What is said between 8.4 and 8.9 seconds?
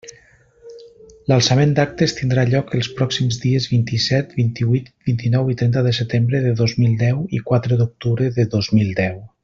de dos